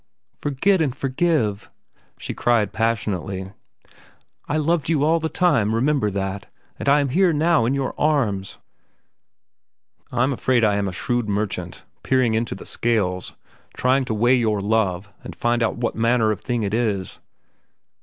[0.39, 1.69] "Forget and forgive,"
[2.17, 3.51] she cried passionately.
[4.49, 6.47] "I loved you all the time, remember that,
[6.79, 8.57] and I am here, now, in your arms."
[10.11, 13.35] "I'm afraid I am a shrewd merchant, peering into the scales,
[13.77, 17.19] trying to weigh your love and find out what manner of thing it is."